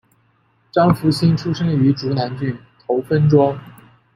[0.71, 2.57] 张福兴出生于竹南郡
[2.87, 3.55] 头分庄。